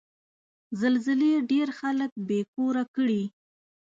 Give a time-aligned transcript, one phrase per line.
[0.81, 3.23] زلزلې ډېر خلک بې کوره کړي.